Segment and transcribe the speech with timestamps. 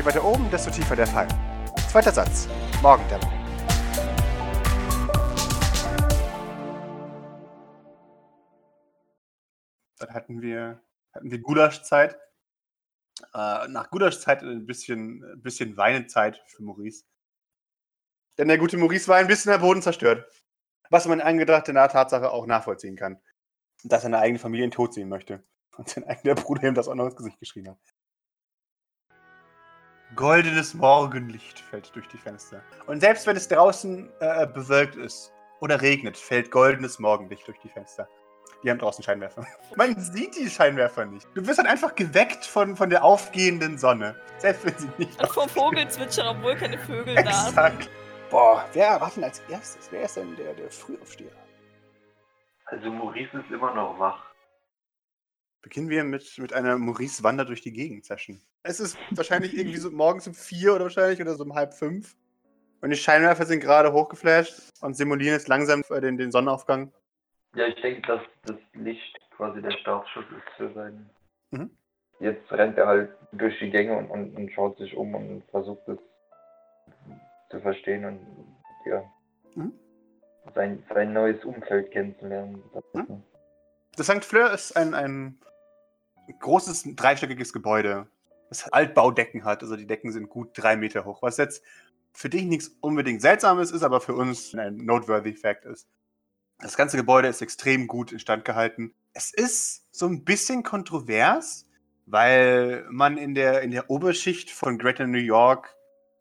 [0.00, 1.28] Je weiter oben, desto tiefer der Fall.
[1.90, 2.48] Zweiter Satz.
[2.80, 3.30] Morgendämmerung.
[9.98, 10.80] Dann hatten wir,
[11.12, 12.18] hatten wir Gulaschzeit.
[13.34, 17.04] Äh, nach Gulaschzeit ein bisschen, ein bisschen Weinezeit für Maurice.
[18.38, 20.24] Denn der gute Maurice war ein bisschen der Boden zerstört.
[20.88, 23.20] Was man angedacht der Tatsache auch nachvollziehen kann.
[23.84, 25.44] Dass er seine eigene Familie in Tod sehen möchte.
[25.76, 27.78] Und sein eigener Bruder ihm das auch noch ins Gesicht geschrien hat.
[30.16, 32.62] Goldenes Morgenlicht fällt durch die Fenster.
[32.86, 37.68] Und selbst wenn es draußen äh, bewölkt ist oder regnet, fällt goldenes Morgenlicht durch die
[37.68, 38.08] Fenster.
[38.62, 39.46] Die haben draußen Scheinwerfer.
[39.76, 41.26] Man sieht die Scheinwerfer nicht.
[41.34, 44.16] Du wirst dann einfach geweckt von, von der aufgehenden Sonne.
[44.38, 45.22] Selbst wenn sie nicht.
[45.22, 47.48] Und vom Vogelzwitschern, obwohl keine Vögel da sind.
[47.48, 47.90] Exakt.
[48.30, 49.88] Boah, wer war denn als erstes?
[49.90, 51.32] Wer ist denn der, der Frühaufsteher?
[52.66, 54.29] Also Maurice ist immer noch wach.
[55.62, 58.40] Beginnen wir mit, mit einer Maurice Wander durch die Gegend Session.
[58.62, 62.16] Es ist wahrscheinlich irgendwie so morgens um vier oder wahrscheinlich oder so um halb fünf.
[62.80, 66.92] Und die Scheinwerfer sind gerade hochgeflasht und simulieren jetzt langsam den, den Sonnenaufgang.
[67.54, 71.10] Ja, ich denke, dass das Licht quasi der Startschuss ist für seinen.
[71.50, 71.70] Mhm.
[72.20, 75.86] Jetzt rennt er halt durch die Gänge und, und, und schaut sich um und versucht
[75.88, 75.98] es
[77.50, 78.20] zu verstehen und
[78.86, 79.02] ja.
[79.54, 79.72] Mhm.
[80.54, 82.62] Sein, sein neues Umfeld kennenzulernen.
[82.94, 83.22] Mhm.
[83.96, 84.24] Das St.
[84.24, 85.38] Fleur ist ein, ein
[86.38, 88.06] großes, dreistöckiges Gebäude,
[88.48, 89.62] das Altbaudecken hat.
[89.62, 91.62] Also die Decken sind gut drei Meter hoch, was jetzt
[92.12, 95.88] für dich nichts unbedingt Seltsames ist, aber für uns ein noteworthy Fact ist.
[96.58, 98.92] Das ganze Gebäude ist extrem gut instand gehalten.
[99.12, 101.66] Es ist so ein bisschen kontrovers,
[102.06, 105.74] weil man in der, in der Oberschicht von Greater New York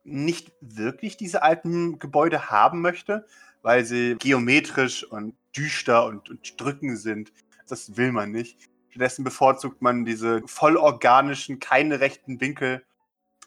[0.04, 3.26] nicht wirklich diese alten Gebäude haben möchte,
[3.62, 7.34] weil sie geometrisch und düster und, und drückend sind.
[7.68, 8.58] Das will man nicht.
[8.90, 12.84] Stattdessen bevorzugt man diese vollorganischen, keine rechten Winkel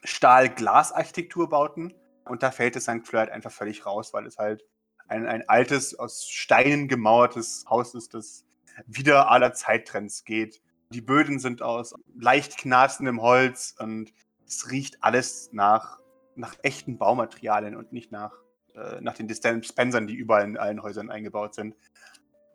[0.05, 1.95] Stahl-Glas-Architekturbauten.
[2.25, 3.07] Und da fällt das St.
[3.07, 4.65] Fleur halt einfach völlig raus, weil es halt
[5.09, 8.44] ein, ein altes, aus Steinen gemauertes Haus ist, das
[8.87, 10.62] wieder aller Zeittrends geht.
[10.91, 14.12] Die Böden sind aus leicht knarzendem Holz und
[14.47, 15.99] es riecht alles nach,
[16.34, 18.33] nach echten Baumaterialien und nicht nach,
[18.75, 21.77] äh, nach den Dispensern, die überall in allen Häusern eingebaut sind.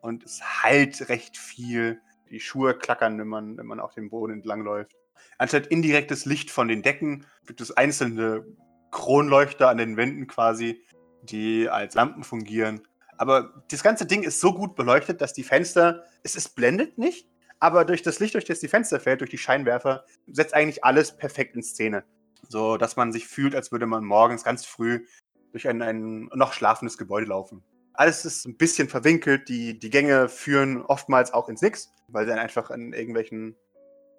[0.00, 2.00] Und es halt recht viel.
[2.30, 4.92] Die Schuhe klackern, wenn man, wenn man auf dem Boden entlang läuft.
[5.38, 8.44] Anstatt indirektes Licht von den Decken gibt es einzelne
[8.90, 10.82] Kronleuchter an den Wänden quasi,
[11.22, 12.82] die als Lampen fungieren.
[13.16, 17.28] Aber das ganze Ding ist so gut beleuchtet, dass die Fenster, es ist blendet nicht,
[17.58, 21.16] aber durch das Licht, durch das die Fenster fällt, durch die Scheinwerfer, setzt eigentlich alles
[21.16, 22.04] perfekt in Szene.
[22.48, 25.04] So, dass man sich fühlt, als würde man morgens ganz früh
[25.50, 27.64] durch ein, ein noch schlafendes Gebäude laufen.
[27.94, 32.30] Alles ist ein bisschen verwinkelt, die, die Gänge führen oftmals auch ins Nix, weil sie
[32.30, 33.56] dann einfach an irgendwelchen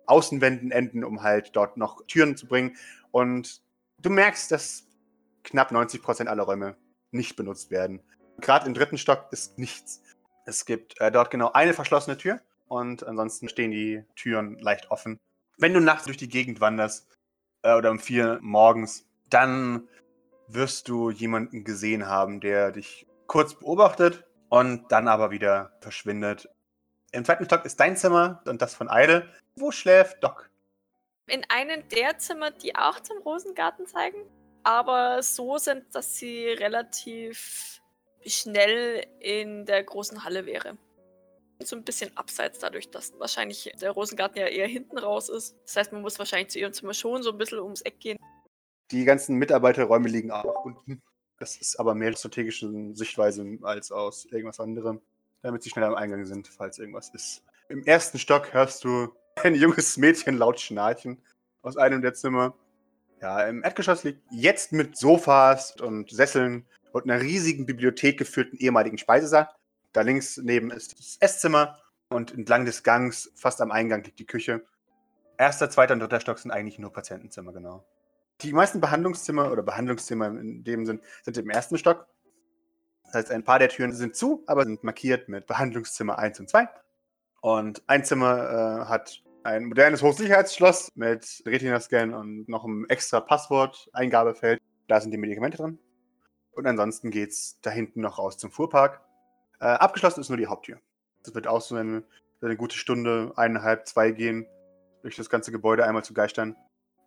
[0.06, 2.76] Außenwänden enden, um halt dort noch Türen zu bringen.
[3.12, 3.62] Und
[4.00, 4.88] du merkst, dass
[5.44, 6.76] knapp 90% aller Räume
[7.12, 8.02] nicht benutzt werden.
[8.40, 10.02] Gerade im dritten Stock ist nichts.
[10.46, 15.20] Es gibt äh, dort genau eine verschlossene Tür und ansonsten stehen die Türen leicht offen.
[15.58, 17.08] Wenn du nachts durch die Gegend wanderst
[17.64, 19.88] äh, oder um vier morgens, dann
[20.48, 26.50] wirst du jemanden gesehen haben, der dich kurz beobachtet und dann aber wieder verschwindet.
[27.12, 29.28] Im zweiten Stock ist dein Zimmer und das von Eide.
[29.56, 30.50] Wo schläft Doc?
[31.28, 34.18] In einem der Zimmer, die auch zum Rosengarten zeigen,
[34.64, 37.82] aber so sind, dass sie relativ
[38.26, 40.78] schnell in der großen Halle wäre.
[41.62, 45.58] So ein bisschen abseits dadurch, dass wahrscheinlich der Rosengarten ja eher hinten raus ist.
[45.66, 48.18] Das heißt, man muss wahrscheinlich zu ihrem Zimmer schon so ein bisschen ums Eck gehen.
[48.92, 51.02] Die ganzen Mitarbeiterräume liegen auch unten.
[51.38, 55.02] Das ist aber mehr strategische Sichtweise als aus irgendwas anderem,
[55.42, 57.44] damit sie schnell am Eingang sind, falls irgendwas ist.
[57.70, 59.14] Im ersten Stock hörst du
[59.44, 61.22] ein junges Mädchen laut schnarchen
[61.62, 62.56] aus einem der Zimmer.
[63.22, 68.98] Ja, im Erdgeschoss liegt jetzt mit Sofas und Sesseln und einer riesigen Bibliothek geführten ehemaligen
[68.98, 69.50] Speisesaal.
[69.92, 71.80] Da links neben ist das Esszimmer
[72.10, 74.66] und entlang des Gangs, fast am Eingang, liegt die Küche.
[75.38, 77.86] Erster, zweiter und dritter Stock sind eigentlich nur Patientenzimmer, genau.
[78.42, 82.08] Die meisten Behandlungszimmer oder Behandlungszimmer in dem Sinn sind im ersten Stock.
[83.10, 86.50] Das heißt, ein paar der Türen sind zu, aber sind markiert mit Behandlungszimmer 1 und
[86.50, 86.70] 2.
[87.42, 94.62] Und ein Zimmer äh, hat ein modernes Hochsicherheitsschloss mit Retina-Scan und noch einem extra Passwort-Eingabefeld.
[94.88, 95.80] Da sind die Medikamente drin.
[96.52, 99.02] Und ansonsten geht es da hinten noch raus zum Fuhrpark.
[99.60, 100.80] Äh, abgeschlossen ist nur die Haupttür.
[101.24, 102.04] Das wird auch so eine,
[102.42, 104.46] eine, gute Stunde, eineinhalb, zwei gehen,
[105.02, 106.56] durch das ganze Gebäude einmal zu geistern.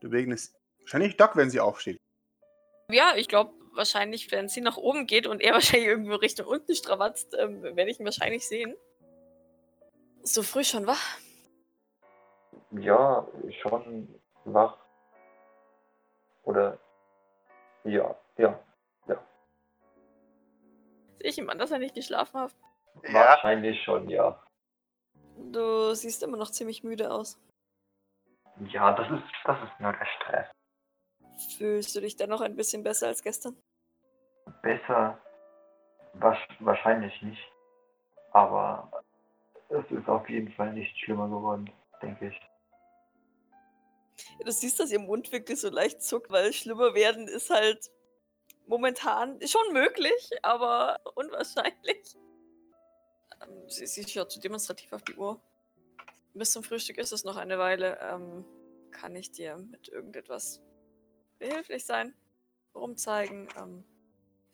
[0.02, 2.00] Deswegen ist wahrscheinlich Doc, wenn sie aufsteht.
[2.90, 6.74] Ja, ich glaube, wahrscheinlich, wenn sie nach oben geht und er wahrscheinlich irgendwo Richtung unten
[6.74, 8.76] stravatzt, ähm, werde ich ihn wahrscheinlich sehen.
[10.22, 11.18] So früh schon wach?
[12.70, 13.26] Ja,
[13.62, 14.76] schon wach.
[17.84, 18.60] Ja, ja.
[21.22, 22.52] Sehe ich ihm an, dass er nicht geschlafen hat?
[23.04, 23.12] Ja.
[23.12, 24.42] Wahrscheinlich schon, ja.
[25.36, 27.40] Du siehst immer noch ziemlich müde aus.
[28.68, 30.46] Ja, das ist, das ist nur der Stress.
[31.56, 33.56] Fühlst du dich dann noch ein bisschen besser als gestern?
[34.62, 35.18] Besser
[36.60, 37.42] wahrscheinlich nicht.
[38.32, 38.90] Aber
[39.68, 41.70] es ist auf jeden Fall nicht schlimmer geworden,
[42.02, 42.40] denke ich.
[44.38, 47.90] Ja, du siehst, dass ihr Mundwinkel so leicht zuckt, weil schlimmer werden ist halt
[48.66, 52.16] momentan schon möglich, aber unwahrscheinlich.
[53.42, 55.40] Ähm, sie, sie schaut so demonstrativ auf die Uhr.
[56.34, 57.98] Bis zum Frühstück ist es noch eine Weile.
[58.00, 58.44] Ähm,
[58.90, 60.62] kann ich dir mit irgendetwas
[61.42, 62.14] behilflich sein?
[62.74, 63.48] Rumzeigen?
[63.58, 63.84] Ähm,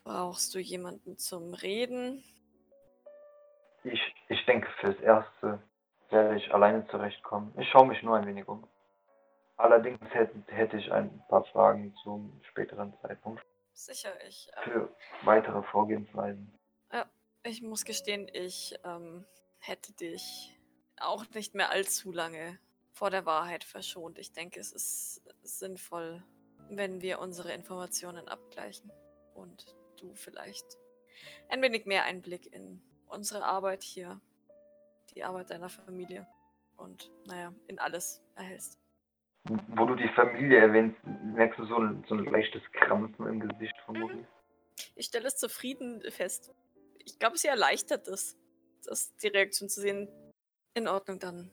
[0.05, 2.25] brauchst du jemanden zum Reden?
[3.85, 5.62] Ich, ich denke, fürs Erste
[6.11, 7.52] werde ich alleine zurechtkommen.
[7.58, 8.67] Ich schaue mich nur ein wenig um.
[9.56, 14.50] Allerdings hätte, hätte ich ein paar Fragen zum späteren Zeitpunkt Sicher, ich.
[14.56, 16.52] Ähm, für weitere Vorgehensweisen.
[17.44, 19.25] Ich muss gestehen, ich ähm,
[19.58, 20.55] hätte dich
[21.00, 22.58] auch nicht mehr allzu lange
[22.93, 24.19] vor der Wahrheit verschont.
[24.19, 26.23] Ich denke, es ist sinnvoll,
[26.70, 28.91] wenn wir unsere Informationen abgleichen
[29.35, 30.79] und du vielleicht
[31.49, 34.20] ein wenig mehr Einblick in unsere Arbeit hier,
[35.15, 36.26] die Arbeit deiner Familie
[36.76, 38.79] und, naja, in alles erhältst.
[39.44, 43.75] Wo du die Familie erwähnst, merkst du so ein, so ein leichtes Krampfen im Gesicht
[43.87, 44.29] von Maurice?
[44.94, 46.53] Ich stelle es zufrieden fest.
[47.05, 48.37] Ich glaube, sie erleichtert es,
[48.85, 50.09] das, die Reaktion zu sehen.
[50.75, 51.50] In Ordnung, dann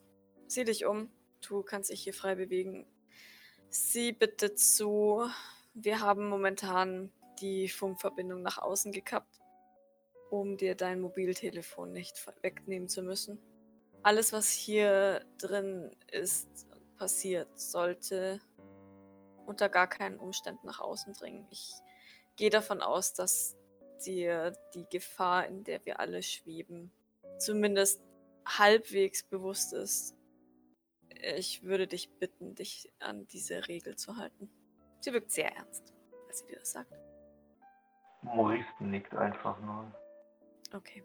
[0.48, 1.10] sieh dich um.
[1.48, 2.86] Du kannst dich hier frei bewegen.
[3.78, 5.30] Sieh bitte zu.
[5.74, 7.12] Wir haben momentan
[7.42, 9.42] die Funkverbindung nach außen gekappt,
[10.30, 13.38] um dir dein Mobiltelefon nicht wegnehmen zu müssen.
[14.02, 16.48] Alles, was hier drin ist,
[16.96, 18.40] passiert, sollte
[19.46, 21.46] unter gar keinen Umständen nach außen dringen.
[21.52, 21.74] Ich
[22.38, 23.58] gehe davon aus, dass
[24.06, 26.94] dir die Gefahr, in der wir alle schweben,
[27.40, 28.00] zumindest
[28.46, 30.16] halbwegs bewusst ist.
[31.22, 34.50] Ich würde dich bitten, dich an diese Regel zu halten.
[35.00, 35.94] Sie wirkt sehr ernst,
[36.28, 36.94] als sie dir das sagt.
[38.22, 39.94] Maurice nickt einfach nur.
[40.74, 41.04] Okay.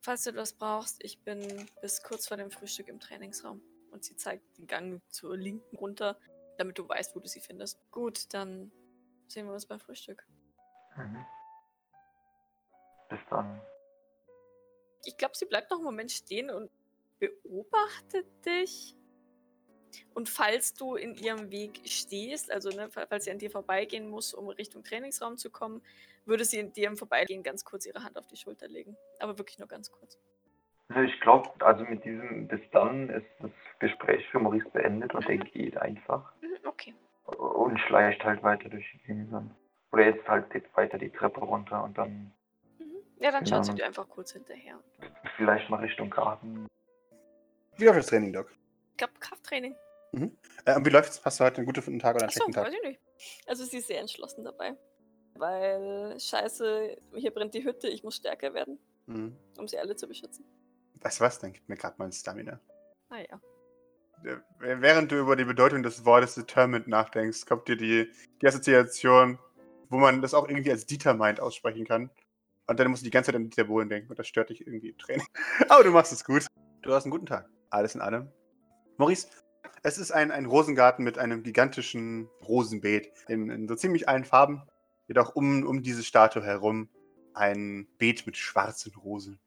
[0.00, 3.62] Falls du etwas brauchst, ich bin bis kurz vor dem Frühstück im Trainingsraum.
[3.90, 6.18] Und sie zeigt den Gang zur linken runter,
[6.56, 7.78] damit du weißt, wo du sie findest.
[7.90, 8.72] Gut, dann
[9.28, 10.26] sehen wir uns beim Frühstück.
[10.96, 11.24] Mhm.
[13.08, 13.60] Bis dann.
[15.04, 16.70] Ich glaube, sie bleibt noch einen Moment stehen und
[17.18, 18.96] beobachtet dich.
[20.14, 24.08] Und falls du in ihrem Weg stehst, also ne, fa- falls sie an dir vorbeigehen
[24.08, 25.82] muss, um Richtung Trainingsraum zu kommen,
[26.24, 28.96] würde sie in dir im Vorbeigehen ganz kurz ihre Hand auf die Schulter legen.
[29.20, 30.18] Aber wirklich nur ganz kurz.
[30.88, 35.26] Also ich glaube, also mit diesem bis dann ist das Gespräch für Maurice beendet und
[35.28, 36.32] er geht einfach
[36.64, 36.94] Okay.
[37.24, 39.54] und schleicht halt weiter durch die Gänge dann.
[39.90, 42.32] Oder jetzt halt jetzt weiter die Treppe runter und dann
[42.78, 42.96] Mhm.
[43.18, 43.82] Ja, dann schaut sie Genau.
[43.82, 44.78] dir einfach kurz hinterher.
[45.36, 46.66] vielleicht mal Richtung Garten.
[47.78, 48.50] Wie läuft das Training, Doc?
[48.92, 49.74] Ich glaube, Krafttraining.
[50.64, 51.24] Äh, und wie läuft's?
[51.24, 52.66] Hast du heute einen guten Tag oder einen Achso, schlechten Tag?
[52.66, 53.00] weiß ich nicht.
[53.46, 54.76] Also sie ist sehr entschlossen dabei.
[55.34, 59.34] Weil, scheiße, hier brennt die Hütte, ich muss stärker werden, Mhm.
[59.58, 60.44] um sie alle zu beschützen.
[61.00, 61.38] Weißt du was?
[61.38, 62.60] Dann gib mir gerade mal ein Stamina.
[63.08, 63.40] Naja.
[64.24, 69.38] Äh, Während du über die Bedeutung des Wortes determined nachdenkst, kommt dir die, die Assoziation,
[69.88, 72.10] wo man das auch irgendwie als Determined aussprechen kann.
[72.68, 74.60] Und dann musst du die ganze Zeit an Dieter Bohlen denken und das stört dich
[74.66, 75.26] irgendwie im Training.
[75.68, 76.46] Aber du machst es gut.
[76.82, 77.48] Du hast einen guten Tag.
[77.70, 78.30] Alles in allem.
[79.02, 79.26] Maurice,
[79.82, 84.62] es ist ein, ein Rosengarten mit einem gigantischen Rosenbeet in, in so ziemlich allen Farben.
[85.08, 86.88] Jedoch um, um diese Statue herum
[87.34, 89.40] ein Beet mit schwarzen Rosen.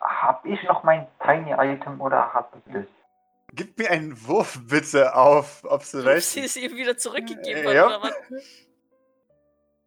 [0.00, 2.84] Hab ich noch mein Tiny Item oder hat es das?
[3.52, 6.44] Gib mir einen Wurf bitte auf Ob sie Observation.
[6.44, 7.86] es ihr wieder zurückgegeben Äh, hat, ja.
[7.86, 8.14] oder was?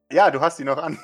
[0.09, 0.97] Ja, du hast ihn noch an.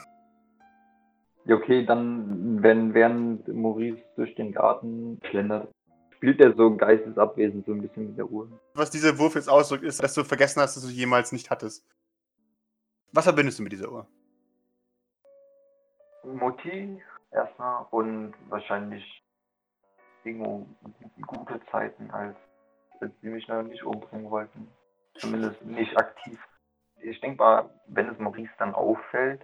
[1.44, 5.70] Ja, okay, dann, wenn während Maurice durch den Garten schlendert,
[6.20, 8.50] spielt er so geistesabwesend so ein bisschen mit der Uhr.
[8.74, 11.50] Was dieser Wurf jetzt ausdrückt, ist, dass du vergessen hast, dass du sie jemals nicht
[11.50, 11.88] hattest.
[13.14, 14.06] Was verbindest du mit dieser Uhr?
[16.26, 19.24] Mutti erstmal und wahrscheinlich
[20.26, 20.68] irgendwo
[21.26, 22.36] gute Zeiten, als,
[23.00, 24.68] als sie mich noch nicht umbringen wollten.
[25.16, 26.38] Zumindest nicht aktiv.
[27.02, 29.42] Ich denke mal, wenn es Maurice dann auffällt,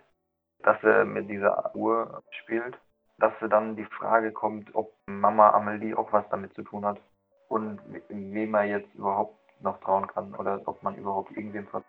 [0.59, 2.77] dass er mit dieser Uhr spielt,
[3.17, 6.99] dass dann die Frage kommt, ob Mama Amelie auch was damit zu tun hat
[7.47, 11.85] und we- wem er jetzt überhaupt noch trauen kann oder ob man überhaupt irgendwem vertrauen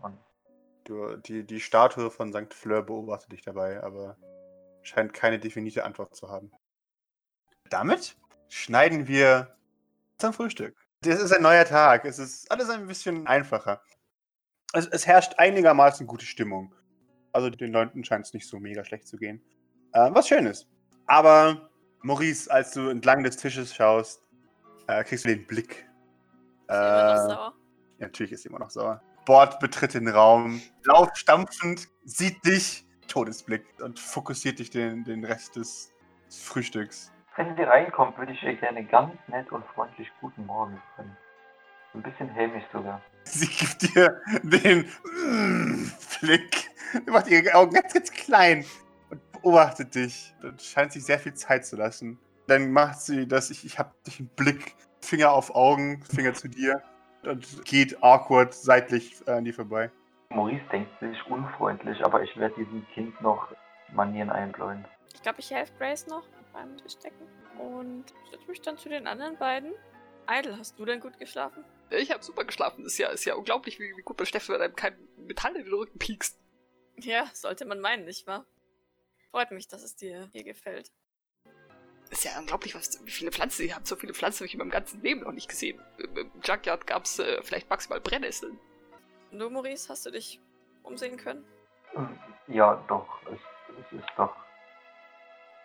[0.00, 0.18] kann.
[0.84, 2.54] Du, die, die Statue von St.
[2.54, 4.16] Fleur beobachtet dich dabei, aber
[4.82, 6.50] scheint keine definierte Antwort zu haben.
[7.68, 8.16] Damit
[8.48, 9.56] schneiden wir
[10.18, 10.76] zum Frühstück.
[11.02, 12.04] Das ist ein neuer Tag.
[12.04, 13.82] Es ist alles ein bisschen einfacher.
[14.72, 16.74] Es, es herrscht einigermaßen gute Stimmung.
[17.32, 19.42] Also den Leuten scheint es nicht so mega schlecht zu gehen.
[19.92, 20.66] Äh, was schön ist.
[21.06, 21.70] Aber
[22.02, 24.22] Maurice, als du entlang des Tisches schaust,
[24.86, 25.86] äh, kriegst du den Blick.
[26.68, 27.54] Ist immer noch Äh, sauer.
[27.98, 29.02] ja, natürlich ist sie immer noch sauer.
[29.24, 35.92] Bord betritt den Raum, laufstampfend, sieht dich, Todesblick und fokussiert dich den, den Rest des,
[36.30, 37.12] Frühstücks.
[37.36, 41.16] Wenn sie reinkommt, würde ich ihr gerne ganz nett und freundlich Guten Morgen können.
[41.94, 43.00] Ein bisschen hämisch sogar.
[43.24, 45.90] Sie gibt dir den mm,
[46.20, 46.70] Blick,
[47.06, 48.64] macht ihre Augen ganz, ganz klein
[49.48, 52.18] beobachtet dich und scheint sich sehr viel Zeit zu lassen.
[52.46, 56.48] Dann macht sie das, ich, ich hab dich im Blick, Finger auf Augen, Finger zu
[56.48, 56.82] dir
[57.22, 59.90] und geht awkward seitlich äh, an dir vorbei.
[60.30, 63.48] Maurice denkt sich unfreundlich, aber ich werde diesem Kind noch
[63.92, 64.84] Manieren einbläuen.
[65.14, 67.26] Ich glaube, ich helfe Grace noch beim Bestecken.
[67.58, 69.72] Und setze mich dann zu den anderen beiden.
[70.30, 71.64] Idle, hast du denn gut geschlafen?
[71.90, 72.84] Ich habe super geschlafen.
[72.84, 75.64] Ist ja, ist ja unglaublich, wie, wie gut man Steffen, wenn einem kein Metall in
[75.64, 76.38] den Rücken piekst.
[76.98, 78.44] Ja, sollte man meinen, nicht wahr?
[79.30, 80.90] Freut mich, dass es dir hier gefällt.
[82.10, 83.86] Ist ja unglaublich, was, wie viele Pflanzen ihr habt.
[83.86, 85.80] So viele Pflanzen habe ich in meinem ganzen Leben noch nicht gesehen.
[85.98, 88.58] Im, im Junkyard gab es äh, vielleicht maximal Brennnesseln.
[89.30, 90.40] Und du, Maurice, hast du dich
[90.82, 91.44] umsehen können?
[91.92, 93.38] Hm, Ja, doch, es,
[93.78, 94.34] es ist doch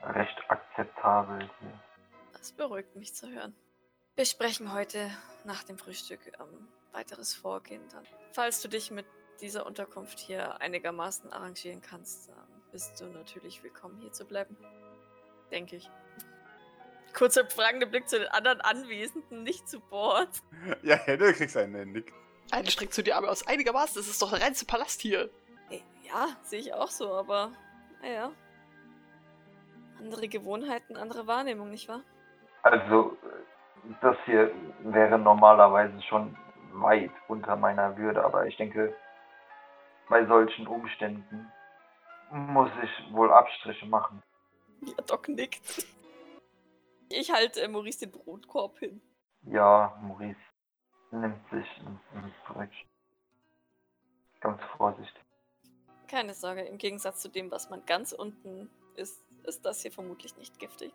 [0.02, 1.84] recht akzeptabel hier.
[2.34, 3.56] Das beruhigt mich zu hören.
[4.16, 5.10] Wir sprechen heute
[5.46, 8.06] nach dem Frühstück ähm, weiteres Vorgehen dann.
[8.34, 9.06] Falls du dich mit
[9.40, 14.58] dieser Unterkunft hier einigermaßen arrangieren kannst, ähm, bist du natürlich willkommen, hier zu bleiben.
[15.52, 15.90] Denke ich.
[17.16, 20.30] Kurzer fragender Blick zu den anderen Anwesenden, nicht zu Bord.
[20.82, 22.12] Ja, ja, du kriegst einen Nick.
[22.52, 23.96] Eine streckt zu die Arme aus einigermaßen.
[23.96, 25.30] Das ist doch der reinste Palast hier.
[25.70, 27.52] Äh, Ja, sehe ich auch so, aber
[28.02, 28.32] naja.
[30.00, 32.02] Andere Gewohnheiten, andere Wahrnehmung, nicht wahr?
[32.64, 33.16] Also,
[34.02, 36.36] das hier wäre normalerweise schon
[36.72, 38.96] weit unter meiner Würde, aber ich denke,
[40.10, 41.52] bei solchen Umständen
[42.34, 44.22] muss ich wohl Abstriche machen.
[44.82, 45.86] Ja, Doc nickt.
[47.10, 49.02] Ich halte äh, Maurice den Brotkorb hin.
[49.44, 50.40] Ja, Maurice
[51.12, 52.90] nimmt sich ein, ein Brötchen.
[54.42, 55.24] Ganz vorsichtig.
[56.08, 60.36] Keine Sorge, im Gegensatz zu dem, was man ganz unten ist, ist das hier vermutlich
[60.38, 60.94] nicht giftig.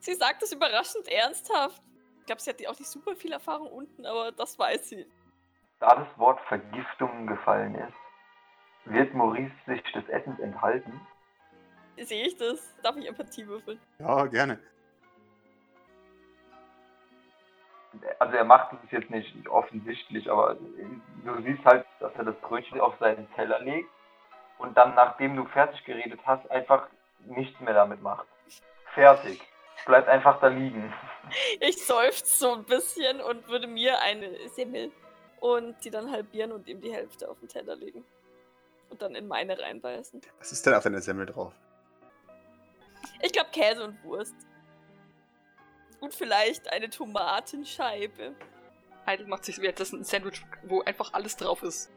[0.00, 1.82] Sie sagt es überraschend ernsthaft.
[2.20, 5.06] Ich glaube, sie hat auch nicht super viel Erfahrung unten, aber das weiß sie.
[5.78, 7.94] Da das Wort Vergiftung gefallen ist,
[8.84, 11.00] wird Maurice sich des Essens enthalten.
[11.98, 12.74] Sehe ich das?
[12.82, 13.78] Darf ich Empathie würfeln?
[13.98, 14.58] Ja, gerne.
[18.18, 20.56] Also er macht es jetzt nicht offensichtlich, aber
[21.24, 23.88] du siehst halt, dass er das Brötchen auf seinen Teller legt
[24.58, 26.88] und dann, nachdem du fertig geredet hast, einfach
[27.26, 28.26] nichts mehr damit macht.
[28.94, 29.40] Fertig.
[29.86, 30.92] Bleibt einfach da liegen.
[31.60, 34.90] Ich seufze so ein bisschen und würde mir eine Semmel
[35.38, 38.04] und die dann halbieren und ihm die Hälfte auf den Teller legen.
[38.90, 40.20] Und dann in meine reinbeißen.
[40.38, 41.54] Was ist denn auf deiner Semmel drauf?
[43.22, 44.34] Ich glaube Käse und Wurst.
[46.00, 48.34] Und vielleicht eine Tomatenscheibe.
[49.06, 51.90] Idle macht sich währenddessen ein Sandwich, wo einfach alles drauf ist.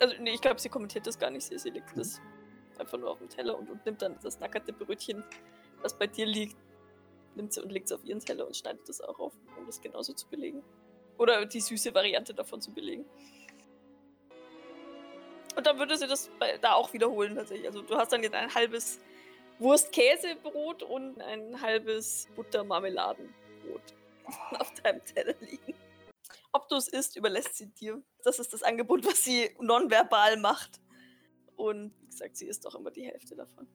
[0.00, 1.44] Also, nee, ich glaube, sie kommentiert das gar nicht.
[1.44, 2.20] Sie, sie legt das
[2.78, 5.24] einfach nur auf den Teller und, und nimmt dann das nackerte Brötchen,
[5.82, 6.56] das bei dir liegt,
[7.34, 9.80] nimmt sie und legt es auf ihren Teller und schneidet das auch auf, um das
[9.80, 10.62] genauso zu belegen.
[11.18, 13.04] Oder die süße Variante davon zu belegen.
[15.58, 17.66] Und dann würde sie das da auch wiederholen tatsächlich.
[17.66, 19.00] Also du hast dann jetzt ein halbes
[19.58, 23.82] Wurst-Käsebrot und ein halbes Butter-Marmeladenbrot
[24.60, 25.74] auf deinem Teller liegen.
[26.52, 28.00] Ob du es isst, überlässt sie dir.
[28.22, 30.80] Das ist das Angebot, was sie nonverbal macht.
[31.56, 33.66] Und wie gesagt, sie isst auch immer die Hälfte davon.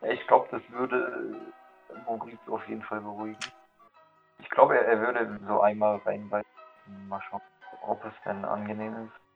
[0.00, 1.42] Ja, ich glaube, das würde
[1.88, 3.36] äh, Maurice auf jeden Fall beruhigen.
[4.38, 6.48] Ich glaube, er würde so einmal reinbeißen.
[7.08, 7.42] Mal schauen,
[7.82, 9.27] ob es denn angenehm ist.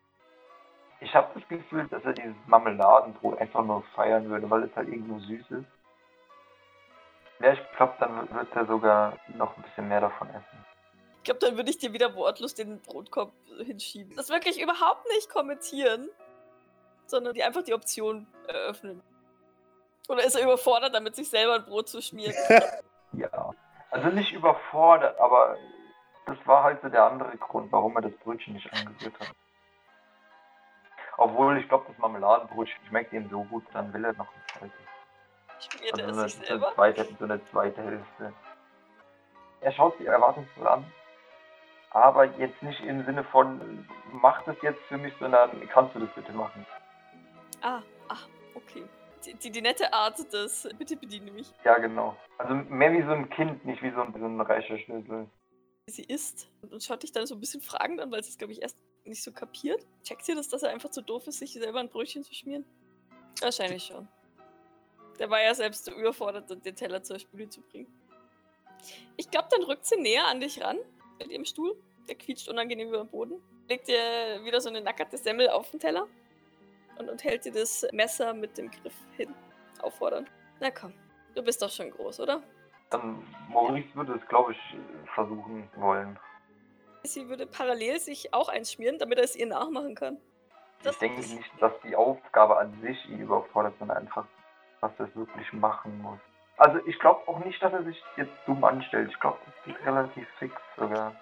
[1.03, 4.89] Ich habe das Gefühl, dass er dieses Marmeladenbrot einfach nur feiern würde, weil es halt
[4.89, 5.67] irgendwo süß ist.
[7.41, 10.65] Ja, ich glaube, dann wird er sogar noch ein bisschen mehr davon essen.
[11.19, 13.33] Ich glaube, dann würde ich dir wieder wortlos den Brotkorb
[13.65, 14.15] hinschieben.
[14.15, 16.09] Das wirklich überhaupt nicht kommentieren,
[17.07, 19.03] sondern die einfach die Option eröffnen.
[20.09, 22.35] Oder ist er überfordert, damit sich selber ein Brot zu schmieren?
[23.15, 23.51] Ja.
[23.91, 25.59] Also nicht überfordert, aber
[26.25, 29.33] das war halt so der andere Grund, warum er das Brötchen nicht angerührt hat.
[31.19, 34.77] Obwohl, ich glaube, das Marmeladenbrot schmeckt ihm so gut, dann will er noch ein zweites.
[35.83, 38.33] Er Also so eine, so, eine zweite, so eine zweite Hälfte.
[39.61, 40.85] Er schaut sie erwartungsvoll an.
[41.91, 46.09] Aber jetzt nicht im Sinne von, mach das jetzt für mich, sondern kannst du das
[46.15, 46.67] bitte machen?
[47.61, 48.85] Ah, ach, okay.
[49.25, 51.53] Die, die, die nette Art des Bitte bediene mich.
[51.65, 52.17] Ja, genau.
[52.39, 55.29] Also mehr wie so ein Kind, nicht wie so ein, so ein reicher Schlüssel.
[55.87, 58.53] Sie isst und schaut dich dann so ein bisschen fragend an, weil sie es, glaube
[58.53, 59.85] ich, erst nicht so kapiert.
[60.05, 62.65] Checkt ihr das, dass er einfach zu doof ist, sich selber ein Brötchen zu schmieren?
[63.41, 64.09] Wahrscheinlich schon.
[65.19, 67.87] Der war ja selbst so überfordert, den Teller zur Spüle zu bringen.
[69.17, 70.79] Ich glaube, dann rückt sie näher an dich ran,
[71.19, 71.77] mit ihrem Stuhl.
[72.09, 73.43] Der quietscht unangenehm über den Boden.
[73.69, 76.09] Legt dir wieder so eine nackerte Semmel auf den Teller
[76.99, 79.33] und, und hält dir das Messer mit dem Griff hin.
[79.81, 80.29] Auffordern.
[80.61, 80.93] Na komm,
[81.35, 82.43] du bist doch schon groß, oder?
[82.91, 84.59] Dann Maurice würde es, glaube ich,
[85.15, 86.19] versuchen wollen.
[87.05, 90.19] Sie würde parallel sich auch eins schmieren, damit er es ihr nachmachen kann.
[90.85, 94.25] ich denke nicht, dass die Aufgabe an sich ihn überfordert, sondern einfach,
[94.81, 96.19] was er wirklich machen muss.
[96.59, 99.11] Also ich glaube auch nicht, dass er sich jetzt dumm anstellt.
[99.11, 101.15] Ich glaube, das geht relativ fix sogar.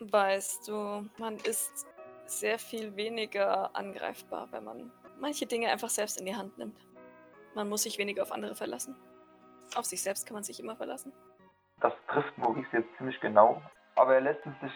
[0.00, 1.86] Weißt du, man ist
[2.26, 6.78] sehr viel weniger angreifbar, wenn man manche Dinge einfach selbst in die Hand nimmt.
[7.54, 8.96] Man muss sich weniger auf andere verlassen.
[9.74, 11.12] Auf sich selbst kann man sich immer verlassen.
[11.80, 13.62] Das trifft Maurice jetzt ziemlich genau,
[13.96, 14.72] aber er lässt es sich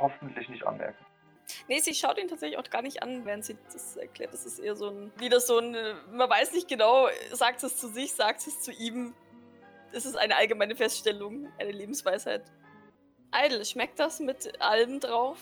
[0.00, 1.04] hoffentlich nicht anmerken.
[1.68, 4.32] Nee, sie schaut ihn tatsächlich auch gar nicht an, während sie das erklärt.
[4.32, 5.76] Das ist eher so ein, wieder so ein,
[6.10, 9.14] man weiß nicht genau, sagt es zu sich, sagt es zu ihm.
[9.92, 12.42] Es ist eine allgemeine Feststellung, eine Lebensweisheit.
[13.34, 15.38] Idle, schmeckt das mit allem drauf?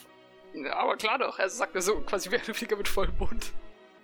[0.54, 1.38] Ja, aber klar doch.
[1.38, 3.52] Er sagt mir so quasi wie ein Flieger mit vollem Mund.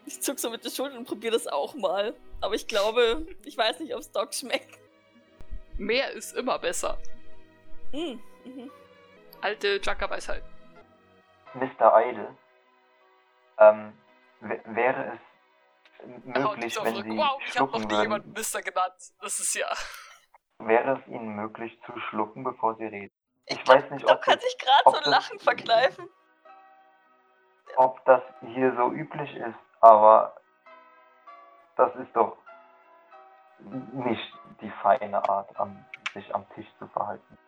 [0.06, 2.14] Ich zuck so mit der Schulter und probiere das auch mal.
[2.40, 4.78] Aber ich glaube, ich weiß nicht, ob es Doc schmeckt.
[5.76, 6.98] Mehr ist immer besser.
[7.92, 8.70] Mm, mhm.
[9.40, 10.42] Alte Jacka-Weisheit.
[11.54, 12.00] Mr.
[12.06, 12.36] Idle,
[13.58, 13.96] ähm,
[14.40, 18.94] wäre es möglich, wenn Sie wow, ich habe noch nie würden, jemanden Mister genannt.
[19.20, 19.68] Das ist ja.
[20.58, 23.14] wäre es Ihnen möglich zu schlucken, bevor Sie reden?
[23.46, 25.38] Ich, Ich glaub, weiß nicht, ob kann das- sich gerade ob so ein das- Lachen
[25.40, 26.08] verkneifen.
[27.76, 30.36] ob das hier so üblich ist, aber
[31.76, 32.36] das ist doch
[33.92, 35.48] nicht die feine Art,
[36.12, 37.38] sich am Tisch zu verhalten.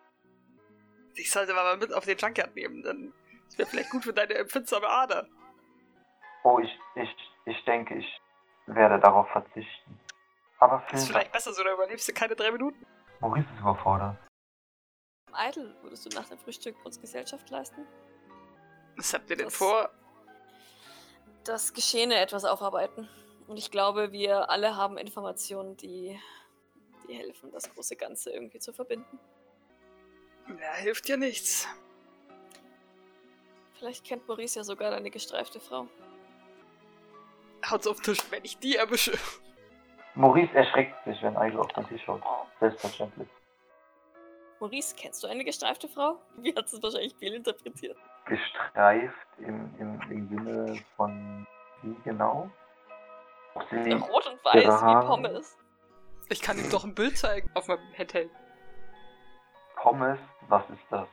[1.15, 3.13] Ich sollte mal mit auf den Junkyard nehmen, dann
[3.47, 5.27] das wäre vielleicht gut für deine empfindsame Ader.
[6.43, 7.09] Oh, ich, ich,
[7.45, 8.21] ich denke, ich
[8.67, 9.99] werde darauf verzichten.
[10.59, 11.07] Aber Das ist vielen Dank.
[11.11, 12.85] vielleicht besser so, dann überlebst du keine drei Minuten.
[13.19, 14.15] Maurice ist überfordert.
[15.33, 17.85] Idle, würdest du nach dem Frühstück uns Gesellschaft leisten?
[18.97, 19.89] Was habt ihr denn Das- vor?
[21.43, 23.09] Das Geschehene etwas aufarbeiten.
[23.47, 26.19] Und ich glaube, wir alle haben Informationen, die,
[27.07, 29.19] die helfen, das große Ganze irgendwie zu verbinden.
[30.47, 31.67] Ja, hilft ja nichts.
[33.77, 35.87] Vielleicht kennt Maurice ja sogar deine gestreifte Frau.
[37.69, 39.13] Haut's auf den Tisch, wenn ich die erwische.
[40.15, 42.21] Maurice erschreckt sich, wenn Idle auf den Tisch schaut.
[42.25, 42.45] Oh.
[42.59, 43.27] Selbstverständlich.
[44.59, 46.21] Maurice, kennst du eine gestreifte Frau?
[46.37, 47.97] Wie hat es wahrscheinlich fehlinterpretiert?
[48.25, 51.47] Gestreift im, im, im Sinne von
[51.81, 52.51] wie genau?
[53.71, 55.57] Sie Rot und weiß wie Pommes.
[56.29, 58.29] Ich kann ihm doch ein Bild zeigen auf meinem Handheld.
[59.81, 61.07] Pommes, was ist das?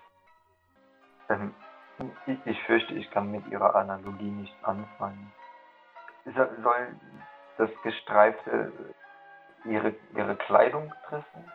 [1.30, 1.54] Ähm,
[2.26, 5.32] ich, ich fürchte, ich kann mit ihrer Analogie nichts anfangen.
[6.62, 6.94] Soll,
[7.56, 8.72] das Gestreifte
[9.64, 11.50] ihre, ihre Kleidung treffen?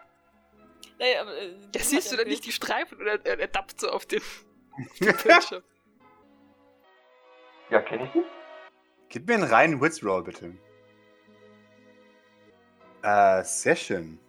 [0.99, 2.27] Naja, aber, äh, Ja, Jim siehst du Bild.
[2.29, 2.99] nicht die Streifen?
[2.99, 4.21] Oder er, er dappt so auf den
[4.99, 5.63] Bildschirm.
[7.69, 8.23] Ja, kenne ich die?
[9.09, 10.55] Gib mir einen reinen Wits-Roll, bitte.
[13.03, 13.43] Äh,
[13.75, 14.19] schön.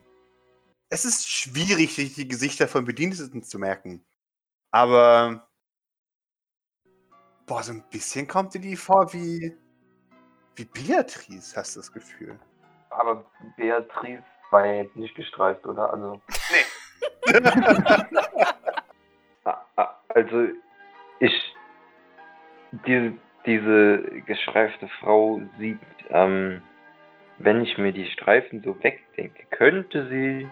[0.94, 4.07] Es ist schwierig, sich die Gesichter von Bediensteten zu merken.
[4.70, 5.48] Aber.
[7.46, 9.57] Boah, so ein bisschen kommt dir die vor wie.
[10.54, 12.38] Wie Beatrice, hast du das Gefühl.
[12.90, 15.92] Aber Beatrice war ja jetzt nicht gestreift, oder?
[15.92, 16.22] Also.
[19.46, 20.46] Ah, ah, Also,
[21.18, 21.54] ich.
[22.87, 26.62] Die, diese gestreifte Frau sieht, ähm,
[27.38, 30.48] wenn ich mir die Streifen so wegdenke, könnte sie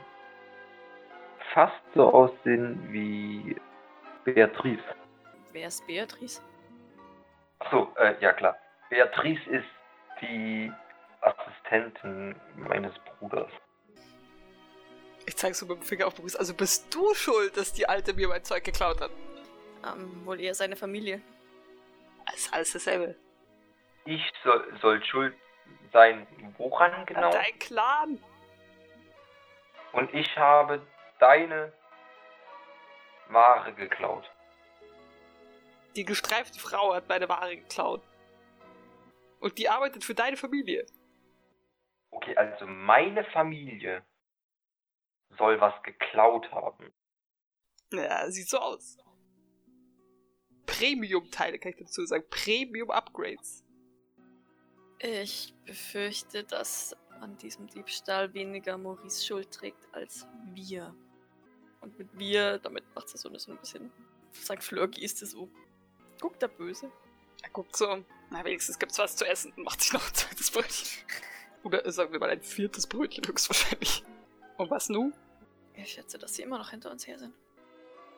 [1.53, 3.57] fast so aussehen wie
[4.25, 4.83] Beatrice.
[5.53, 6.41] Wer ist Beatrice?
[7.59, 8.57] Achso, äh, ja klar.
[8.91, 9.69] Beatrice ist
[10.21, 10.73] die
[11.21, 13.51] Assistentin meines Bruders.
[15.27, 16.39] Ich zeig so mit dem Finger auf Maurice.
[16.39, 19.11] Also bist du schuld, dass die Alte mir mein Zeug geklaut hat?
[19.87, 21.21] Ähm, wohl eher seine Familie.
[22.35, 23.15] Ist alles dasselbe.
[24.05, 25.35] Ich soll, soll schuld
[25.93, 26.27] sein,
[26.59, 27.31] woran genau?
[27.31, 28.19] Dein Clan.
[29.93, 30.81] Und ich habe
[31.23, 31.73] deine
[33.29, 34.29] Ware geklaut.
[35.95, 38.03] Die gestreifte Frau hat meine Ware geklaut.
[39.39, 40.85] Und die arbeitet für deine Familie.
[42.11, 44.05] Okay, also meine Familie
[45.39, 46.93] soll was geklaut haben.
[47.93, 48.99] Ja, sieht so aus.
[50.67, 52.25] Premium-Teile kann ich dazu sagen.
[52.31, 53.65] Premium-Upgrades.
[54.99, 60.95] Ich befürchte, dass an diesem Diebstahl weniger Maurice Schuld trägt als wir.
[61.83, 63.93] Und mit wir, damit macht sie so ein bisschen,
[64.99, 65.49] ist es so.
[66.21, 66.91] Guckt da böse.
[67.43, 70.51] Er guckt so, na wenigstens gibt's was zu essen und macht sich noch ein zweites
[70.51, 71.05] Brötchen.
[71.65, 74.05] Oder sagen wir mal ein viertes Brötchen höchstwahrscheinlich.
[74.57, 75.13] Und was nun?
[75.75, 77.35] Ich schätze, dass sie immer noch hinter uns her sind.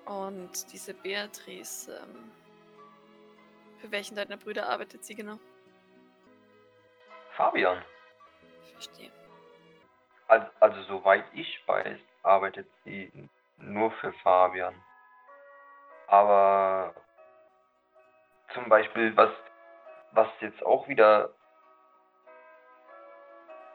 [0.05, 2.31] Und diese Beatrice, ähm,
[3.81, 5.39] für welchen deiner Brüder arbeitet sie genau?
[7.37, 7.83] Fabian.
[8.73, 9.11] Verstehe.
[10.29, 13.11] Also, also soweit ich weiß, arbeitet sie
[13.59, 14.75] nur für Fabian.
[16.07, 16.95] Aber
[18.53, 19.31] zum Beispiel, was,
[20.13, 21.31] was jetzt auch wieder.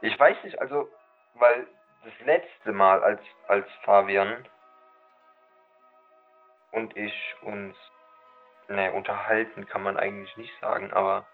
[0.01, 0.89] Ich weiß nicht, also,
[1.35, 1.67] weil
[2.03, 4.47] das letzte Mal, als, als Fabian
[6.71, 7.75] und ich uns,
[8.67, 11.25] ne, unterhalten kann man eigentlich nicht sagen, aber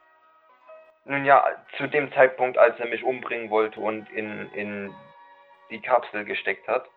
[1.03, 1.45] nun ja,
[1.77, 4.95] zu dem Zeitpunkt, als er mich umbringen wollte und in, in
[5.69, 6.89] die Kapsel gesteckt hat,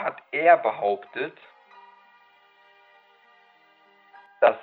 [0.00, 1.36] hat er behauptet,
[4.40, 4.56] dass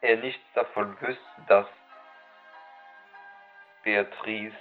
[0.00, 1.66] er nichts davon wüsste, dass
[3.82, 4.56] Beatrice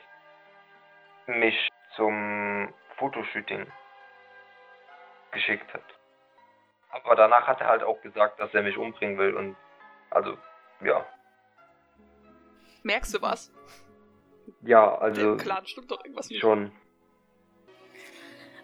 [1.28, 3.72] mich zum Fotoshooting
[5.32, 5.84] geschickt hat.
[6.92, 9.56] Aber danach hat er halt auch gesagt, dass er mich umbringen will und
[10.12, 10.38] also,
[10.82, 11.06] ja.
[12.84, 13.52] Merkst du was?
[14.62, 16.40] Ja, also Dem Clan stimmt doch irgendwas nicht.
[16.40, 16.72] schon.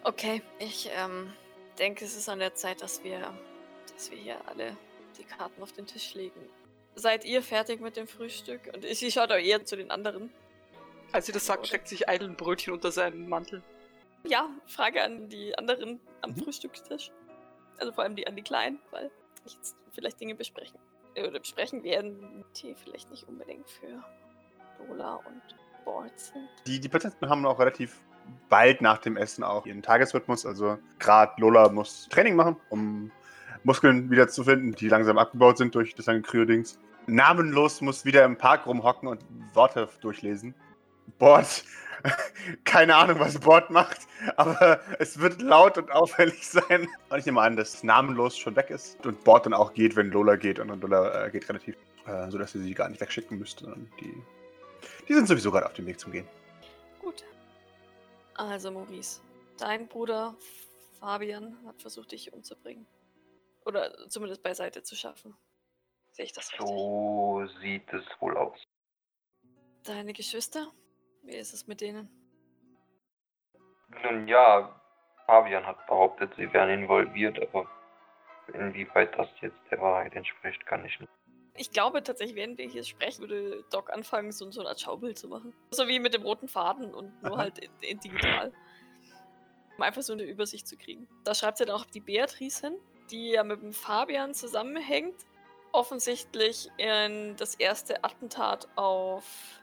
[0.04, 1.32] Okay, ich ähm,
[1.78, 3.34] denke, es ist an der Zeit, dass wir,
[3.94, 4.76] dass wir hier alle
[5.18, 6.50] die Karten auf den Tisch legen.
[6.96, 8.72] Seid ihr fertig mit dem Frühstück?
[8.74, 10.32] Und ich, ich schaue da eher zu den anderen.
[11.12, 13.62] Als sie das sagt, steckt sich Idle ein Brötchen unter seinen Mantel.
[14.24, 16.44] Ja, Frage an die anderen am Mhm.
[16.44, 17.12] Frühstückstisch.
[17.78, 19.12] Also vor allem die an die Kleinen, weil
[19.46, 20.80] ich jetzt vielleicht Dinge besprechen
[21.16, 24.04] äh, oder besprechen werden, die vielleicht nicht unbedingt für
[24.80, 25.42] Lola und
[25.86, 26.50] Bord sind.
[26.66, 28.00] Die, die Patienten haben auch relativ
[28.50, 30.46] bald nach dem Essen auch ihren Tagesrhythmus.
[30.46, 33.12] Also gerade Lola muss Training machen, um
[33.64, 36.80] Muskeln wieder zu finden, die langsam abgebaut sind durch das lange Kryo-Dings.
[37.08, 40.54] Namenlos muss wieder im Park rumhocken und Worte durchlesen.
[41.20, 41.64] Bord,
[42.64, 44.00] keine Ahnung, was Bord macht,
[44.38, 46.88] aber es wird laut und auffällig sein.
[47.10, 50.12] Und ich nehme an, dass Namenlos schon weg ist und Bord dann auch geht, wenn
[50.12, 50.60] Lola geht.
[50.60, 53.76] Und Lola äh, geht relativ, äh, sodass sie sie gar nicht wegschicken müsste.
[54.00, 54.14] Die,
[55.08, 56.28] die sind sowieso gerade auf dem Weg zum Gehen.
[57.00, 57.24] Gut.
[58.36, 59.22] Also, Maurice,
[59.58, 60.36] dein Bruder
[61.00, 62.88] Fabian hat versucht, dich umzubringen.
[63.66, 65.36] Oder zumindest beiseite zu schaffen.
[66.12, 66.68] Sehe ich das richtig?
[66.68, 68.60] So sieht es wohl aus.
[69.84, 70.72] Deine Geschwister?
[71.24, 72.10] Wie ist es mit denen?
[74.04, 74.80] Nun ja,
[75.26, 77.70] Fabian hat behauptet, sie wären involviert, aber
[78.54, 81.12] inwieweit das jetzt der Wahrheit entspricht, kann ich nicht.
[81.58, 85.18] Ich glaube tatsächlich, während wir hier sprechen, würde Doc anfangen, so, so eine Art Schaubild
[85.18, 85.54] zu machen.
[85.72, 87.42] So wie mit dem roten Faden und nur Aha.
[87.42, 88.54] halt in, in digital.
[89.78, 91.08] Um einfach so eine Übersicht zu kriegen.
[91.24, 92.78] Da schreibt sie dann auch die Beatrice hin,
[93.10, 95.16] die ja mit dem Fabian zusammenhängt.
[95.74, 99.62] Offensichtlich in das erste Attentat auf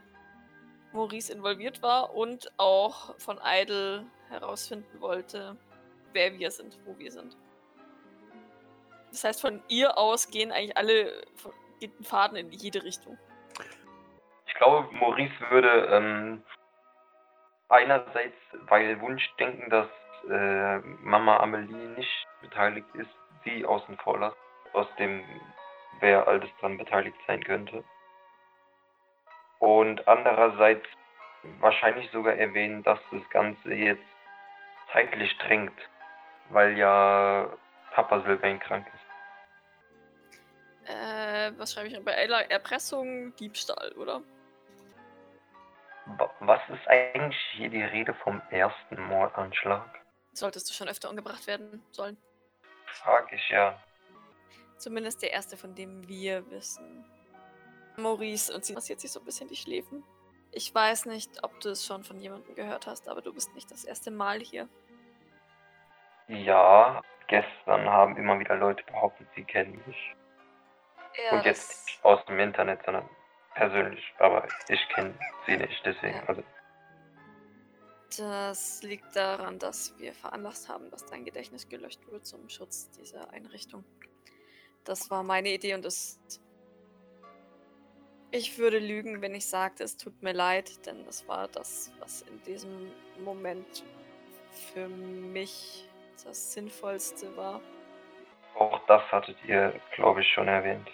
[0.92, 5.56] Maurice involviert war und auch von Idle herausfinden wollte,
[6.12, 7.36] wer wir sind, wo wir sind.
[9.10, 11.22] Das heißt, von ihr aus gehen eigentlich alle
[11.78, 13.18] geht ein Faden in jede Richtung.
[14.46, 16.42] Ich glaube, Maurice würde ähm,
[17.68, 18.36] einerseits,
[18.68, 19.88] weil Wunschdenken, dass
[20.28, 23.10] äh, Mama Amelie nicht beteiligt ist,
[23.44, 24.36] sie außen vor lassen,
[24.72, 25.24] aus dem
[26.00, 27.84] wer alles dran beteiligt sein könnte.
[29.58, 30.86] Und andererseits
[31.60, 34.02] wahrscheinlich sogar erwähnen, dass das Ganze jetzt
[34.92, 35.78] zeitlich drängt,
[36.50, 37.48] weil ja
[37.92, 38.98] Papa Sylvain krank ist.
[40.90, 42.02] Äh, was schreibe ich noch?
[42.02, 42.40] Bei Ella?
[42.42, 44.22] Erpressung, Diebstahl, oder?
[46.16, 50.00] Wa- Was ist eigentlich hier die Rede vom ersten Mordanschlag?
[50.32, 52.16] Solltest du schon öfter umgebracht werden sollen.
[52.86, 53.78] Frag ich ja.
[54.76, 57.04] Zumindest der erste, von dem wir wissen.
[57.96, 60.04] Maurice, und sie massiert sich so ein bisschen die Schläfen.
[60.52, 63.70] Ich weiß nicht, ob du es schon von jemandem gehört hast, aber du bist nicht
[63.70, 64.68] das erste Mal hier.
[66.28, 70.14] Ja, gestern haben immer wieder Leute behauptet, sie kennen mich.
[71.24, 73.08] Ja, Und jetzt nicht aus dem Internet, sondern
[73.54, 74.04] persönlich.
[74.18, 75.14] Aber ich kenne
[75.46, 76.16] sie nicht, deswegen.
[76.16, 76.24] Ja.
[76.26, 76.42] Also,
[78.16, 83.30] Das liegt daran, dass wir veranlasst haben, dass dein Gedächtnis gelöscht wird zum Schutz dieser
[83.30, 83.84] Einrichtung.
[84.84, 86.18] Das war meine Idee und es.
[88.30, 92.22] Ich würde lügen, wenn ich sagte, es tut mir leid, denn das war das, was
[92.22, 92.92] in diesem
[93.24, 93.84] Moment
[94.72, 95.88] für mich
[96.24, 97.60] das Sinnvollste war.
[98.54, 100.88] auch das hattet ihr, glaube ich, schon erwähnt.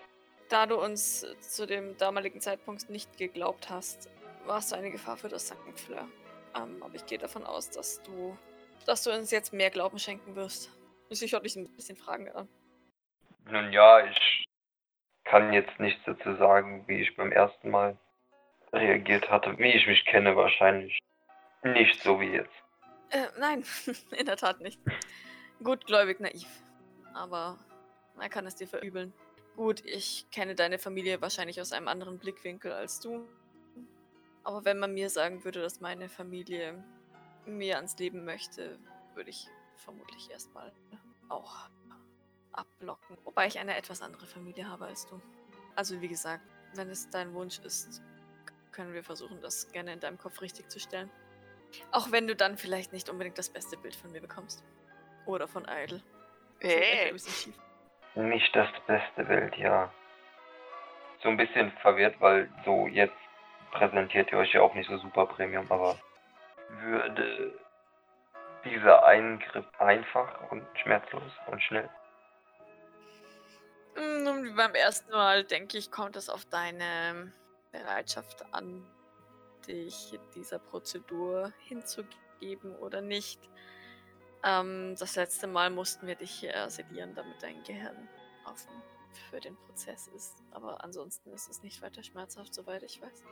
[0.54, 4.08] Da du uns zu dem damaligen Zeitpunkt nicht geglaubt hast,
[4.44, 5.56] warst du eine Gefahr für das St.
[5.74, 6.06] Fleur.
[6.54, 8.38] Ähm, aber ich gehe davon aus, dass du,
[8.86, 10.70] dass du uns jetzt mehr Glauben schenken wirst.
[11.08, 12.48] Ich schaue dich ein bisschen Fragen an.
[13.50, 14.44] Nun ja, ich
[15.24, 17.98] kann jetzt nichts dazu sagen, wie ich beim ersten Mal
[18.72, 19.58] reagiert hatte.
[19.58, 20.96] Wie ich mich kenne, wahrscheinlich
[21.64, 22.54] nicht so wie jetzt.
[23.10, 23.64] Äh, nein,
[24.16, 24.80] in der Tat nicht.
[25.64, 26.46] Gutgläubig naiv.
[27.12, 27.58] Aber
[28.14, 29.12] man kann es dir verübeln.
[29.56, 33.28] Gut, ich kenne deine Familie wahrscheinlich aus einem anderen Blickwinkel als du.
[34.42, 36.82] Aber wenn man mir sagen würde, dass meine Familie
[37.46, 38.78] mir ans Leben möchte,
[39.14, 40.72] würde ich vermutlich erstmal
[41.28, 41.68] auch
[42.52, 43.16] abblocken.
[43.24, 45.20] Wobei ich eine etwas andere Familie habe als du.
[45.76, 48.02] Also wie gesagt, wenn es dein Wunsch ist,
[48.72, 51.10] können wir versuchen, das gerne in deinem Kopf richtig zu stellen.
[51.92, 54.64] Auch wenn du dann vielleicht nicht unbedingt das beste Bild von mir bekommst.
[55.26, 56.02] Oder von Idle.
[56.60, 57.08] Hey.
[57.08, 57.63] Ein bisschen schief.
[58.14, 59.92] Nicht das beste Bild, ja.
[61.22, 63.16] So ein bisschen verwirrt, weil so jetzt
[63.72, 65.98] präsentiert ihr euch ja auch nicht so super Premium, aber
[66.68, 67.58] würde
[68.64, 71.88] dieser Eingriff einfach und schmerzlos und schnell?
[73.96, 77.32] Mm, Nun, wie beim ersten Mal, denke ich, kommt es auf deine
[77.72, 78.86] Bereitschaft an,
[79.66, 83.40] dich dieser Prozedur hinzugeben oder nicht.
[84.44, 88.08] Ähm, das letzte Mal mussten wir dich äh, sedieren, damit dein Gehirn
[88.44, 88.70] offen
[89.30, 90.42] für den Prozess ist.
[90.52, 93.24] Aber ansonsten ist es nicht weiter schmerzhaft, soweit ich weiß.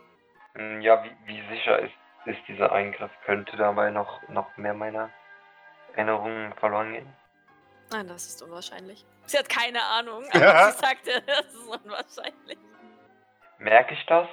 [0.55, 1.93] Hm, Ja, wie, wie sicher ist,
[2.25, 3.11] ist dieser Eingriff?
[3.25, 5.09] Könnte dabei noch, noch mehr meiner
[5.93, 7.13] Erinnerungen verloren gehen?
[7.91, 9.05] Nein, das ist unwahrscheinlich.
[9.25, 12.57] Sie hat keine Ahnung, aber sie sagte, das ist unwahrscheinlich.
[13.59, 14.27] Merke ich das?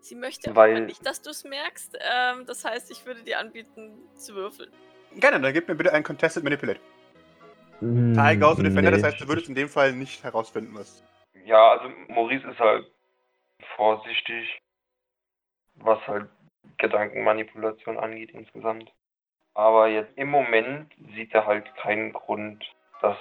[0.00, 1.98] Sie möchte Weil- aber nicht, dass du es merkst.
[2.00, 4.72] Ähm, das heißt, ich würde dir anbieten, zu würfeln.
[5.14, 6.80] Gerne, dann gib mir bitte einen Contested Manipulate.
[7.80, 9.08] Hm, Teil Gauss und Defender, das nee.
[9.08, 11.02] heißt, du würdest in dem Fall nicht herausfinden, was.
[11.44, 12.90] Ja, also Maurice ist halt
[13.76, 14.58] vorsichtig,
[15.76, 16.28] was halt
[16.78, 18.92] Gedankenmanipulation angeht insgesamt.
[19.54, 22.64] Aber jetzt im Moment sieht er halt keinen Grund,
[23.00, 23.16] dass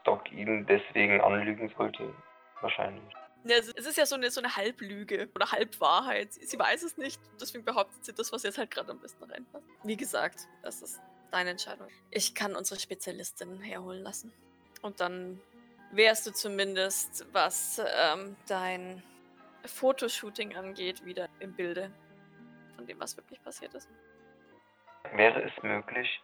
[0.00, 2.14] Stock ihn deswegen anlügen sollte.
[2.60, 3.14] Wahrscheinlich.
[3.48, 6.34] Ja, es ist ja so eine, so eine Halblüge oder Halbwahrheit.
[6.34, 9.24] Sie, sie weiß es nicht, deswegen behauptet sie das, was jetzt halt gerade am besten
[9.24, 9.64] reinpasst.
[9.84, 11.88] Wie gesagt, das ist deine Entscheidung.
[12.10, 14.34] Ich kann unsere Spezialistin herholen lassen.
[14.82, 15.40] Und dann
[15.92, 19.02] wärst du zumindest, was ähm, dein
[19.64, 21.90] Fotoshooting angeht, wieder im Bilde
[22.76, 23.88] von dem, was wirklich passiert ist.
[25.14, 26.20] Wäre es möglich,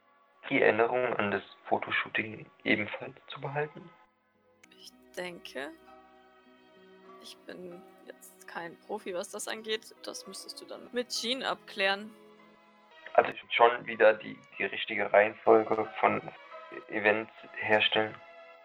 [0.51, 3.89] die Erinnerung an das Fotoshooting ebenfalls zu behalten?
[4.79, 5.71] Ich denke,
[7.25, 9.95] ich bin jetzt kein Profi, was das angeht.
[10.05, 12.15] Das müsstest du dann mit Jean abklären.
[13.15, 16.21] Also schon wieder die, die richtige Reihenfolge von
[16.91, 18.15] Events herstellen.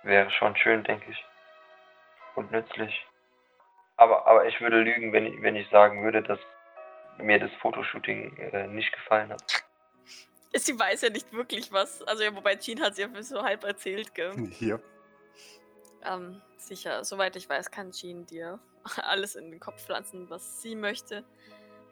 [0.03, 1.25] Wäre schon schön, denke ich.
[2.35, 3.05] Und nützlich.
[3.97, 6.39] Aber, aber ich würde lügen, wenn ich, wenn ich sagen würde, dass
[7.17, 9.41] mir das Fotoshooting äh, nicht gefallen hat.
[10.53, 12.01] Sie weiß ja nicht wirklich was.
[12.03, 14.33] Also ja, wobei Jean hat sie ja so halb erzählt, gell?
[14.51, 14.81] Hier.
[16.03, 18.59] Ähm, sicher, soweit ich weiß, kann Jean dir
[19.03, 21.23] alles in den Kopf pflanzen, was sie möchte.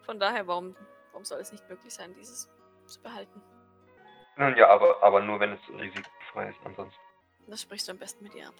[0.04, 0.76] Von daher, warum,
[1.12, 2.50] warum soll es nicht möglich sein, dieses
[2.86, 3.42] zu behalten?
[4.38, 7.02] Nun ja, aber, aber nur wenn es risikofrei ist, ansonsten.
[7.48, 8.54] Das sprichst du am besten mit ihr ab.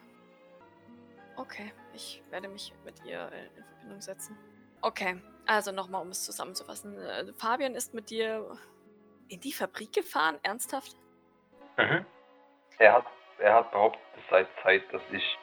[1.36, 4.38] Okay, ich werde mich mit ihr in Verbindung setzen.
[4.82, 6.98] Okay, also nochmal, um es zusammenzufassen.
[6.98, 8.58] Äh, Fabian ist mit dir
[9.28, 10.40] in die Fabrik gefahren?
[10.42, 10.96] Ernsthaft?
[11.78, 12.06] Mhm.
[12.80, 13.06] Er hat,
[13.40, 15.38] er hat behauptet, es sei Zeit, dass ich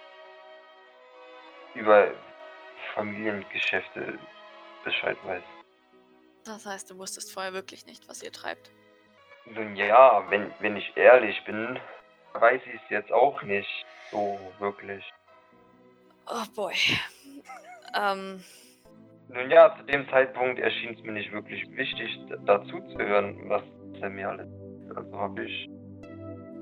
[1.74, 2.12] über
[2.94, 4.18] Familiengeschäfte
[4.84, 5.42] Bescheid weiß.
[6.44, 8.70] Das heißt, du wusstest vorher wirklich nicht, was ihr treibt.
[9.46, 11.78] Nun ja, wenn, wenn ich ehrlich bin,
[12.34, 15.04] weiß ich es jetzt auch nicht so wirklich.
[16.26, 16.74] Oh boy.
[17.94, 18.42] ähm,
[19.28, 23.62] Nun ja, zu dem Zeitpunkt erschien es mir nicht wirklich wichtig, dazu zu hören, was
[24.00, 24.48] er mir alles.
[24.94, 25.68] Also habe ich.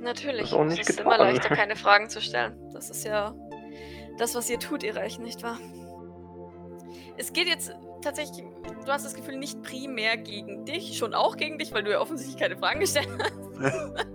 [0.02, 0.50] Natürlich.
[0.50, 1.34] Das auch Es nicht ist immer getan.
[1.34, 2.54] leichter, keine Fragen zu stellen.
[2.72, 3.34] Das ist ja
[4.18, 5.58] das, was ihr tut, ihr Reichen, nicht wahr?
[7.16, 8.44] Es geht jetzt tatsächlich,
[8.84, 12.00] du hast das Gefühl, nicht primär gegen dich, schon auch gegen dich, weil du ja
[12.00, 13.74] offensichtlich keine Fragen gestellt hast.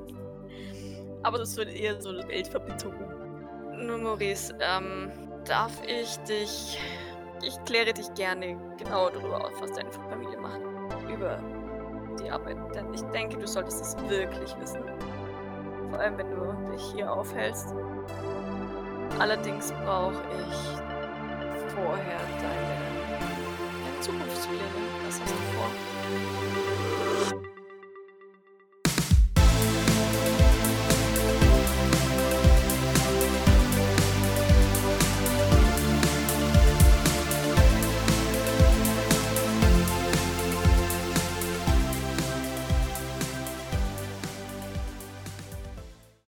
[1.24, 2.96] Aber das wird eher so eine Weltverbitterung.
[3.78, 5.12] Nun, Maurice, ähm,
[5.46, 6.80] darf ich dich.
[7.44, 10.60] Ich kläre dich gerne genau darüber auf, was deine Familie macht.
[11.14, 11.40] Über
[12.24, 12.58] die Arbeit.
[12.74, 14.82] Denn ich denke, du solltest es wirklich wissen.
[15.90, 17.74] Vor allem, wenn du dich hier aufhältst.
[19.20, 20.58] Allerdings brauche ich
[21.74, 22.78] vorher deine,
[23.20, 24.62] deine Zukunftspläne.
[25.06, 26.77] Was hast du vor?